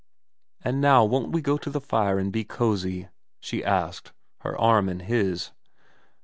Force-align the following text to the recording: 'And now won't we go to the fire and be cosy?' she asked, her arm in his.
'And 0.65 0.81
now 0.81 1.05
won't 1.05 1.31
we 1.31 1.41
go 1.43 1.59
to 1.59 1.69
the 1.69 1.79
fire 1.79 2.17
and 2.17 2.31
be 2.33 2.43
cosy?' 2.43 3.09
she 3.39 3.63
asked, 3.63 4.13
her 4.39 4.57
arm 4.59 4.89
in 4.89 5.01
his. 5.01 5.51